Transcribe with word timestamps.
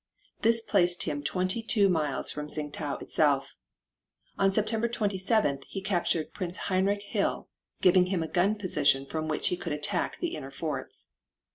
This 0.41 0.61
placed 0.61 1.03
him 1.03 1.21
twenty 1.21 1.61
two 1.61 1.87
miles 1.87 2.31
from 2.31 2.47
Tsing 2.49 2.71
tau 2.73 2.97
itself. 2.97 3.53
On 4.39 4.49
September 4.49 4.89
27th 4.89 5.63
he 5.65 5.79
captured 5.79 6.33
Prince 6.33 6.57
Heinrich 6.73 7.03
Hill 7.03 7.49
giving 7.83 8.07
him 8.07 8.23
a 8.23 8.27
gun 8.27 8.55
position 8.55 9.05
from 9.05 9.27
which 9.27 9.49
he 9.49 9.57
could 9.57 9.73
attack 9.73 10.17
the 10.19 10.35
inner 10.35 10.49
forts. 10.49 11.11